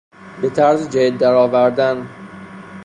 [0.41, 2.09] به طرز جدید در آوردن